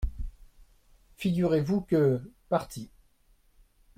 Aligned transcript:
Figurez-vous 1.15 1.81
que, 1.85 2.33
parti… 2.49 2.89